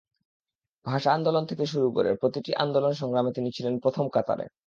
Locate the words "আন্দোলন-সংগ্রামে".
2.55-3.31